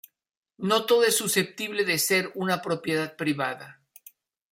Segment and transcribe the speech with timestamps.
[0.57, 3.83] No todo es susceptible de ser una propiedad privada.